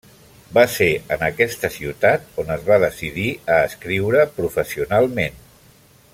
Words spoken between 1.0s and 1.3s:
en